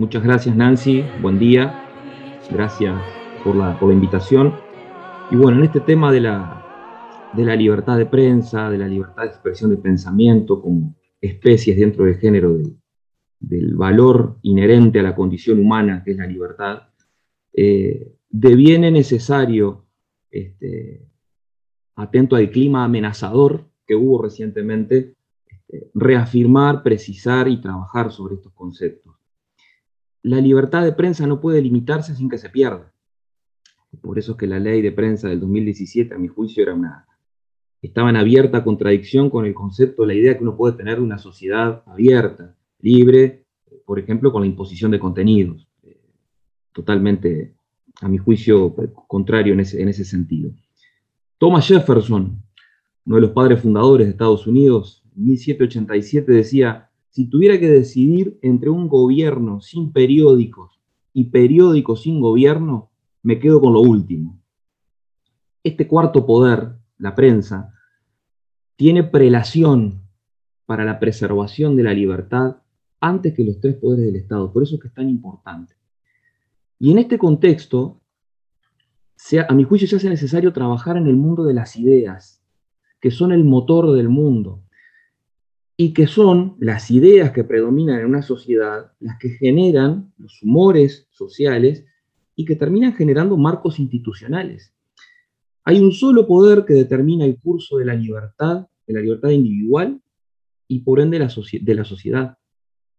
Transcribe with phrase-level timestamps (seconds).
[0.00, 1.84] Muchas gracias Nancy, buen día,
[2.50, 2.98] gracias
[3.44, 4.54] por la, invitación.
[5.30, 9.24] Y bueno, en este tema de la, de la libertad de prensa, de la libertad
[9.24, 12.78] de expresión de pensamiento como especies dentro del género del,
[13.40, 16.84] del valor inherente a la condición humana, que es la libertad,
[17.52, 19.84] eh, deviene necesario,
[20.30, 21.06] este,
[21.96, 25.14] atento al clima amenazador que hubo recientemente,
[25.46, 29.09] este, reafirmar, precisar y trabajar sobre estos conceptos.
[30.22, 32.92] La libertad de prensa no puede limitarse sin que se pierda.
[34.00, 37.06] Por eso es que la ley de prensa del 2017, a mi juicio, era una,
[37.82, 41.18] estaba en abierta contradicción con el concepto, la idea que uno puede tener de una
[41.18, 43.46] sociedad abierta, libre,
[43.86, 45.66] por ejemplo, con la imposición de contenidos.
[46.72, 47.54] Totalmente,
[48.00, 48.74] a mi juicio,
[49.08, 50.52] contrario en ese, en ese sentido.
[51.38, 52.42] Thomas Jefferson,
[53.06, 58.38] uno de los padres fundadores de Estados Unidos, en 1787 decía, si tuviera que decidir
[58.42, 60.80] entre un gobierno sin periódicos
[61.12, 62.90] y periódicos sin gobierno,
[63.22, 64.40] me quedo con lo último.
[65.62, 67.74] Este cuarto poder, la prensa,
[68.76, 70.02] tiene prelación
[70.66, 72.58] para la preservación de la libertad
[73.00, 74.52] antes que los tres poderes del Estado.
[74.52, 75.74] Por eso es que es tan importante.
[76.78, 78.00] Y en este contexto,
[79.48, 82.42] a mi juicio se hace necesario trabajar en el mundo de las ideas,
[83.00, 84.62] que son el motor del mundo,
[85.80, 91.08] y que son las ideas que predominan en una sociedad las que generan los humores
[91.10, 91.86] sociales
[92.36, 94.74] y que terminan generando marcos institucionales.
[95.64, 100.02] Hay un solo poder que determina el curso de la libertad, de la libertad individual
[100.68, 102.36] y por ende de la, sociedad,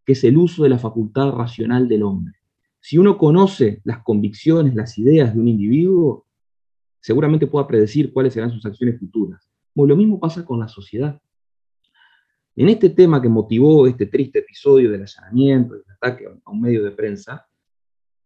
[0.03, 2.33] que es el uso de la facultad racional del hombre.
[2.79, 6.25] Si uno conoce las convicciones, las ideas de un individuo,
[6.99, 9.47] seguramente pueda predecir cuáles serán sus acciones futuras.
[9.75, 11.21] lo mismo pasa con la sociedad.
[12.55, 16.83] En este tema que motivó este triste episodio del allanamiento, del ataque a un medio
[16.83, 17.47] de prensa,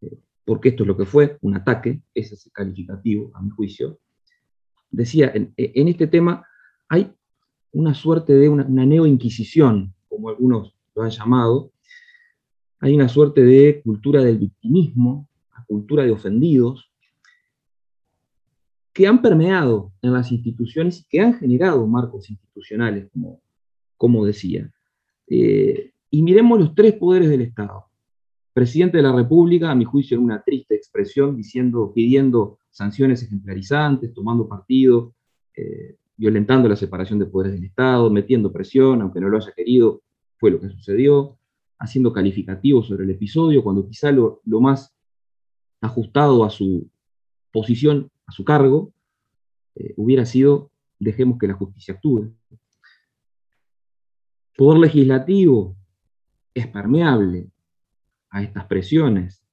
[0.02, 3.50] eh, porque esto es lo que fue, un ataque, ese es el calificativo a mi
[3.52, 4.00] juicio,
[4.90, 6.46] decía, en, este tema
[6.88, 7.14] hay
[7.72, 11.72] una suerte de una, una neo-inquisición, como algunos lo han llamado,
[12.80, 15.28] hay una suerte de cultura del victimismo,
[15.66, 16.92] cultura de ofendidos,
[18.94, 23.42] que han permeado en las instituciones y que han generado marcos institucionales, como,
[23.98, 24.72] como decía.
[25.28, 27.86] Eh, y miremos los tres poderes del Estado.
[28.54, 34.14] Presidente de la República, a mi juicio, en una triste expresión, diciendo, pidiendo sanciones ejemplarizantes,
[34.14, 35.14] tomando partido,
[35.56, 40.02] eh, violentando la separación de poderes del Estado, metiendo presión, aunque no lo haya querido,
[40.38, 41.38] fue lo que sucedió,
[41.78, 44.96] haciendo calificativos sobre el episodio, cuando quizá lo, más
[45.82, 46.88] ajustado a su
[47.52, 48.94] posición, a su cargo,
[49.76, 52.32] eh, hubiera sido dejemos que la justicia actúe.
[54.56, 55.76] Poder legislativo
[56.54, 57.48] es permeable
[58.30, 59.44] a estas presiones,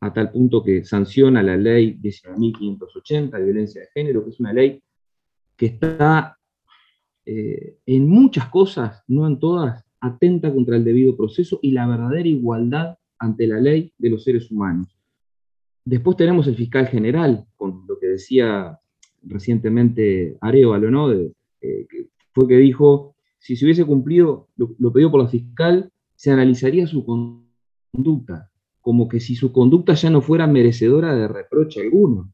[0.00, 4.52] a tal punto que sanciona la ley 19.580 de violencia de género, que es una
[4.52, 4.82] ley
[5.56, 6.38] que está
[7.24, 12.28] eh, en muchas cosas, no en todas, atenta contra el debido proceso y la verdadera
[12.28, 14.94] igualdad ante la ley de los seres humanos.
[15.82, 18.78] Después tenemos el fiscal general, con lo que decía
[19.22, 21.10] recientemente Arevalo, ¿no?
[21.12, 23.13] Eh, que fue que dijo,
[23.44, 28.50] si se hubiese cumplido lo, pedido por la fiscal, se analizaría su conducta,
[28.80, 32.32] como que si su conducta ya no fuera merecedora de reproche alguno,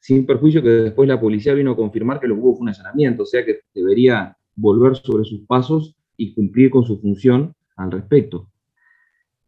[0.00, 3.22] sin perjuicio que después la policía vino a confirmar que lo hubo fue un allanamiento,
[3.22, 8.50] o sea que debería volver sobre sus pasos y cumplir con su función al respecto.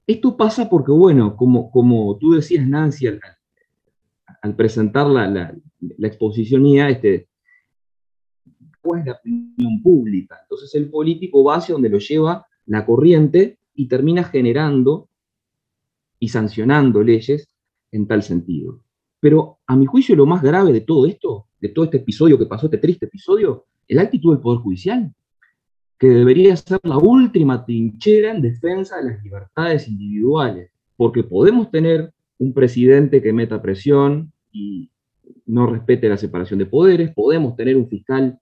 [0.06, 6.88] Esto pasa porque, bueno, como, como tú decías, Nancy, al, presentar la, la, exposición mía,
[6.88, 7.35] este, ¿cuál
[8.94, 10.38] es la opinión pública?
[10.42, 15.08] Entonces el político va hacia donde lo lleva la corriente y termina generando
[16.18, 17.48] y sancionando leyes
[17.90, 18.82] en tal sentido.
[19.20, 22.46] Pero a mi juicio lo más grave de todo esto, de todo este episodio que
[22.46, 25.12] pasó, este triste episodio, es la actitud del Poder Judicial
[25.98, 32.12] que debería ser la última trinchera en defensa de las libertades individuales, porque podemos tener
[32.38, 34.90] un presidente que meta presión y
[35.46, 38.38] no respete la separación de poderes, podemos tener un fiscal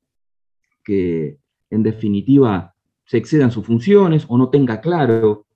[0.85, 1.39] que
[1.71, 5.47] en definitiva se exceda en sus funciones o no tenga claro,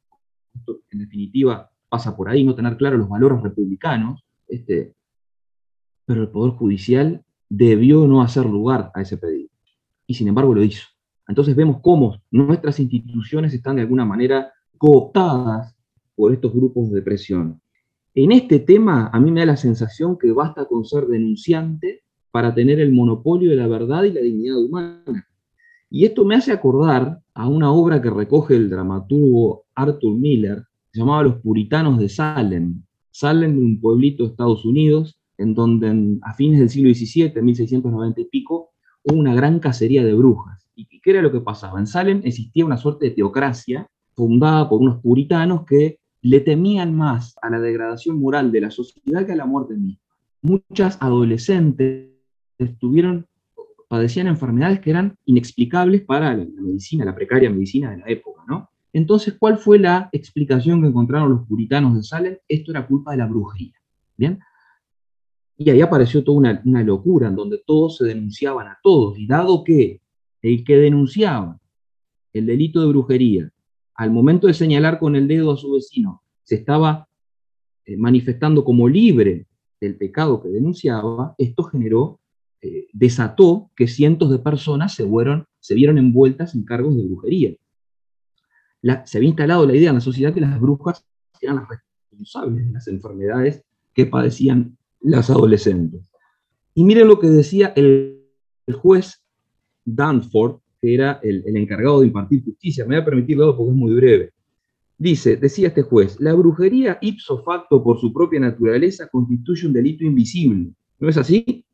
[0.91, 4.95] en definitiva pasa por ahí, no tener claro los valores republicanos, este,
[6.05, 9.49] pero el Poder Judicial debió no hacer lugar a ese pedido.
[10.07, 10.87] Y sin embargo lo hizo.
[11.27, 15.75] Entonces vemos cómo nuestras instituciones están de alguna manera cooptadas
[16.15, 17.61] por estos grupos de presión.
[18.15, 22.55] En este tema a mí me da la sensación que basta con ser denunciante para
[22.55, 25.27] tener el monopolio de la verdad y la dignidad humana.
[25.91, 31.01] Y esto me hace acordar a una obra que recoge el dramaturgo Arthur Miller, se
[31.01, 32.83] llamaba Los Puritanos de Salem.
[33.11, 38.25] Salem, un pueblito de Estados Unidos, en donde a fines del siglo XVII, 1690 y
[38.27, 38.71] pico,
[39.05, 40.69] hubo una gran cacería de brujas.
[40.75, 41.79] ¿Y qué era lo que pasaba?
[41.79, 47.37] En Salem existía una suerte de teocracia fundada por unos puritanos que le temían más
[47.41, 50.03] a la degradación moral de la sociedad que a la muerte misma.
[50.43, 52.18] Muchas adolescentes
[52.59, 53.27] estuvieron,
[53.89, 58.71] padecían enfermedades que eran inexplicables para la, medicina, la precaria medicina de la época, ¿no?
[58.93, 62.37] Entonces, ¿cuál fue la explicación que encontraron los puritanos de Salem?
[62.49, 63.75] Esto era culpa de la brujería,
[64.17, 64.39] ¿bien?
[65.57, 69.27] Y ahí apareció toda una, una locura en donde todos se denunciaban a todos, y
[69.27, 70.01] dado que
[70.43, 71.59] el que denunciaba
[72.33, 73.51] el delito de brujería
[73.95, 77.09] al momento de señalar con el dedo a su vecino, se estaba
[77.85, 79.47] eh, manifestando como libre
[79.81, 82.21] del pecado que denunciaba, esto generó,
[82.61, 85.07] eh, desató que cientos de personas se,
[85.61, 87.55] se vieron envueltas en cargos de brujería.
[89.05, 91.05] se había instalado la idea en la sociedad que las brujas
[91.41, 93.63] eran las responsables de las enfermedades
[93.95, 96.11] que padecían las adolescentes.
[96.75, 98.25] Y miren lo que decía el,
[98.67, 99.23] el juez
[99.85, 102.85] Danford, que era el, encargado de impartir justicia.
[102.85, 104.33] Me voy a permitir porque es muy breve.
[104.97, 110.05] Dice, decía este juez, la brujería ipso facto por su propia naturaleza constituye un delito
[110.05, 110.73] invisible.
[110.99, 111.65] ¿No es así?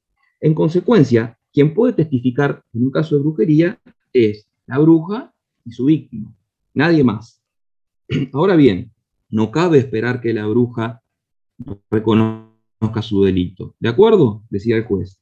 [0.44, 3.80] En consecuencia, quien puede testificar en un caso de brujería
[4.12, 5.32] es la bruja
[5.64, 6.36] y su víctima,
[6.74, 7.42] nadie más.
[8.34, 8.92] Ahora bien,
[9.30, 11.02] no cabe esperar que la bruja
[11.90, 13.74] reconozca su delito.
[13.80, 14.44] ¿De acuerdo?
[14.50, 15.18] Decía el juez.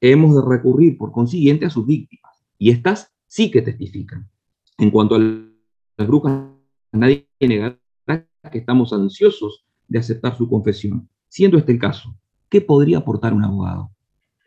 [0.00, 4.28] Hemos de recurrir, por consiguiente, a sus víctimas y estas sí que testifican.
[4.76, 6.48] En cuanto a las brujas,
[6.90, 7.78] nadie negará
[8.50, 11.08] que estamos ansiosos de aceptar su confesión.
[11.28, 12.12] Siendo este el caso,
[12.48, 13.92] ¿qué podría aportar un abogado?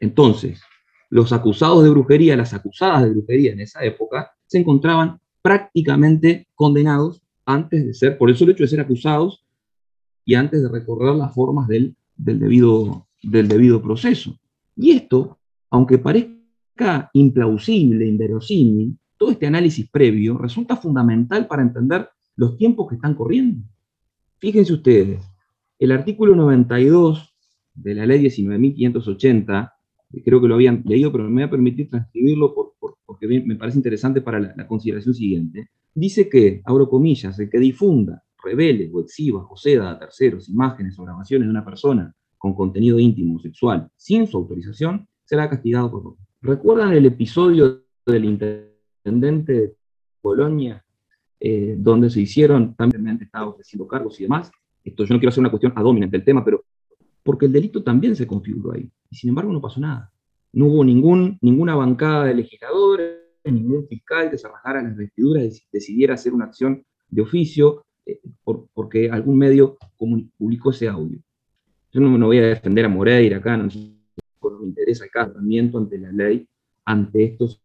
[0.02, 0.62] Entonces,
[1.10, 7.22] los acusados de brujería, las acusadas de brujería en esa época, se encontraban prácticamente condenados
[7.46, 9.46] antes de ser, por eso el hecho de ser acusados
[10.26, 14.38] y antes de recorrer las formas del, del, debido, del debido proceso.
[14.76, 15.38] Y esto,
[15.70, 22.96] aunque parezca implausible, inverosímil, todo este análisis previo resulta fundamental para entender los tiempos que
[22.96, 23.64] están corriendo.
[24.40, 25.22] Fíjense ustedes,
[25.78, 27.36] el artículo 92
[27.76, 29.72] de la ley 19.580,
[30.24, 32.54] creo que lo habían leído, pero me voy a permitir transcribirlo
[33.06, 38.24] porque me parece interesante para la, consideración siguiente, dice que, abro comillas, el que difunda,
[38.44, 43.00] revele o exhiba o ceda a terceros imágenes o grabaciones de una persona con contenido
[43.00, 49.76] íntimo o sexual sin su autorización, será castigado por ¿Recuerdan el episodio del intendente de
[50.22, 50.84] Polonia,
[51.40, 54.52] eh, donde se hicieron, también estaba ofreciendo cargos y demás?
[54.84, 56.64] Esto yo no quiero hacer una cuestión dominante del tema, pero
[57.24, 58.90] porque el delito también se configuró ahí.
[59.10, 60.12] Y sin embargo no pasó nada.
[60.54, 66.16] No hubo ninguna bancada de legisladores, ningún fiscal que se arrajara las vestiduras y decidiera
[66.16, 68.20] hacer una acción de oficio eh,
[68.74, 69.78] porque algún medio
[70.38, 71.20] publicó ese audio.
[71.92, 75.98] Yo no me voy a defender a Moreira acá, no me interesa el casamiento ante
[75.98, 76.48] la ley
[76.86, 77.62] ante estos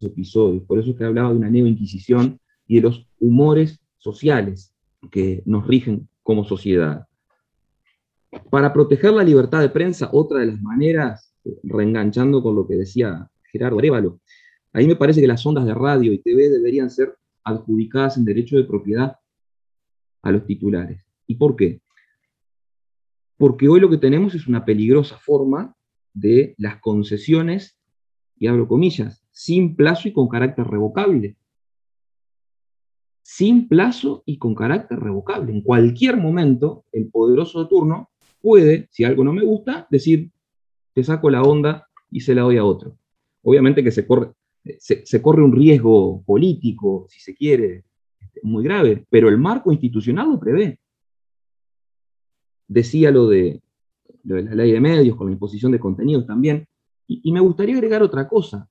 [0.00, 0.62] episodios.
[0.64, 4.74] Por eso es que hablaba de una neo-inquisición y de los humores sociales
[5.10, 7.07] que nos rigen como sociedad.
[8.50, 13.30] Para proteger la libertad de prensa, otra de las maneras, reenganchando con lo que decía
[13.50, 14.20] Gerardo Arevalo,
[14.72, 18.56] ahí me parece que las ondas de radio y TV deberían ser adjudicadas en derecho
[18.56, 19.16] de propiedad
[20.22, 21.04] a los titulares.
[21.26, 21.80] ¿Y por qué?
[23.38, 25.74] Porque hoy lo que tenemos es una peligrosa forma
[26.12, 27.78] de las concesiones,
[28.36, 31.36] y abro comillas, sin plazo y con carácter revocable.
[33.22, 35.52] Sin plazo y con carácter revocable.
[35.52, 40.30] En cualquier momento, el poderoso de turno puede, si algo no me gusta, decir,
[40.94, 42.96] te saco la onda y se la doy a otro.
[43.42, 44.32] Obviamente que se corre,
[44.78, 47.84] se, corre un riesgo político, si se quiere,
[48.20, 50.78] este, muy grave, pero el marco institucional lo prevé.
[52.66, 53.62] Decía lo de
[54.24, 56.66] la ley de medios, con la imposición de contenidos también.
[57.06, 58.68] Y, me gustaría agregar otra cosa,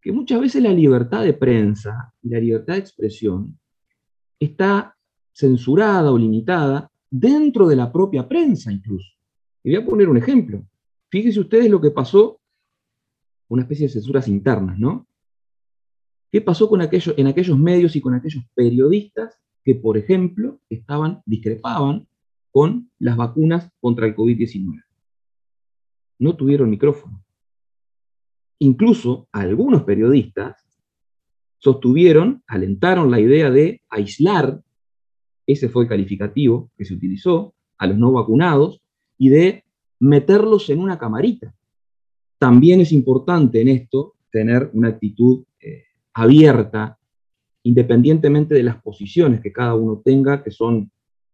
[0.00, 3.58] que muchas veces la libertad de prensa y la libertad de expresión
[4.38, 4.96] está
[5.30, 9.10] censurada o limitada dentro de la propia prensa incluso.
[9.62, 10.64] Y voy a poner un ejemplo.
[11.10, 12.40] Fíjense ustedes lo que pasó,
[13.48, 15.06] una especie de censuras internas, ¿no?
[16.30, 21.22] ¿Qué pasó con aquello, en aquellos medios y con aquellos periodistas que, por ejemplo, estaban,
[21.26, 22.06] discrepaban
[22.50, 24.82] con las vacunas contra el COVID-19.
[26.18, 27.24] No tuvieron micrófono.
[28.58, 30.66] Incluso algunos periodistas
[31.58, 34.62] sostuvieron, alentaron la idea de aislar,
[35.46, 38.82] ese fue el calificativo que se utilizó, a los no vacunados
[39.16, 39.64] y de
[39.98, 41.54] meterlos en una camarita.
[42.38, 46.98] También es importante en esto tener una actitud eh, abierta
[47.62, 50.90] independientemente de las posiciones que cada uno tenga, que son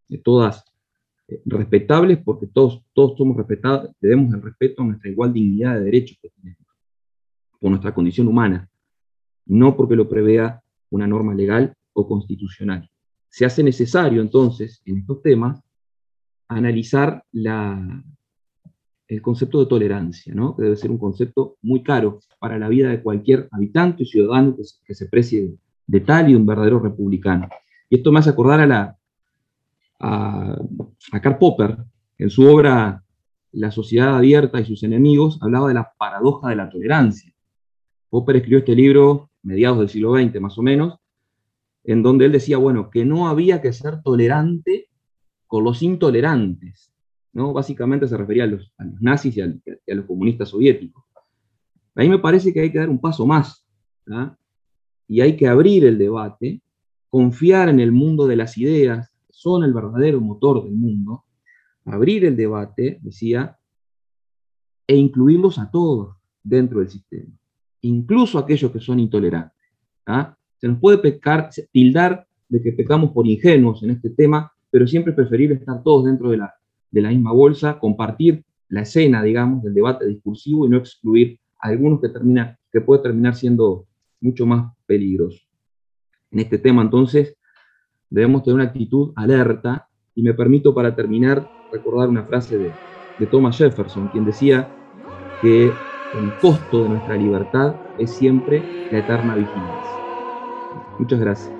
[0.09, 0.65] eh, todas
[1.27, 5.85] eh, respetables, porque todos, todos somos respetados, debemos el respeto a nuestra igual dignidad de
[5.85, 6.65] derechos que tenemos,
[7.59, 8.69] por nuestra condición humana,
[9.45, 12.89] no porque lo prevea una norma legal o constitucional.
[13.29, 15.61] Se hace necesario entonces, en estos temas,
[16.47, 20.55] analizar el concepto de tolerancia, ¿no?
[20.55, 24.55] que debe ser un concepto muy caro para la vida de cualquier habitante y ciudadano
[24.85, 25.53] que se, precie
[25.85, 27.49] de, tal y un verdadero republicano.
[27.89, 28.97] Y esto me hace acordar a, la,
[29.99, 30.57] a,
[31.21, 31.77] Karl Popper,
[32.17, 33.03] en su obra
[33.51, 37.33] La sociedad abierta y sus enemigos, hablaba de la paradoja de la tolerancia.
[38.09, 40.99] Popper escribió este libro mediados del siglo XX, más o menos,
[41.87, 44.89] en donde él decía, bueno, que no había que ser tolerante
[45.47, 46.93] con los intolerantes,
[47.31, 47.53] ¿no?
[47.53, 49.47] Básicamente se refería a los, nazis y a,
[49.95, 51.05] los comunistas soviéticos.
[51.95, 53.65] A mí me parece que hay que dar un paso más,
[55.07, 56.61] y hay que abrir el debate,
[57.09, 61.23] confiar en el mundo de las ideas, que son el verdadero motor del mundo,
[61.85, 63.57] abrir el debate, decía,
[64.85, 67.33] e incluirlos a todos dentro del sistema,
[67.79, 69.55] incluso aquellos que son intolerantes.
[70.57, 75.11] Se nos puede pecar, tildar de que pecamos por ingenuos en este tema, pero siempre
[75.11, 76.53] es preferible estar todos dentro de la,
[76.91, 82.09] misma bolsa, compartir la escena, digamos, del debate discursivo y no excluir a algunos que,
[82.09, 83.85] termina, que puede terminar siendo
[84.19, 85.39] mucho más peligroso.
[86.31, 87.37] En este tema, entonces,
[88.09, 92.71] debemos tener una actitud alerta y me permito para terminar recordar una frase de,
[93.19, 94.69] de Thomas Jefferson, quien decía
[95.41, 99.96] que el costo de nuestra libertad es siempre la eterna vigilancia.
[100.97, 101.56] Muchas gracias.